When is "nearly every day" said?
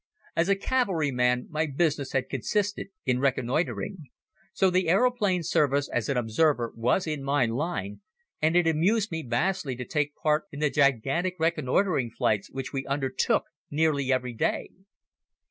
13.69-14.71